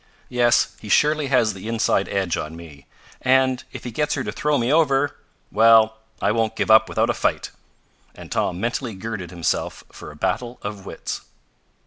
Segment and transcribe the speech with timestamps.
[0.29, 2.87] Yes, he surely has the inside edge on me,
[3.21, 5.15] and if he gets her to throw me over
[5.51, 7.51] Well, I won't give up without a fight!"
[8.15, 11.21] and Tom mentally girded himself for a battle of wits.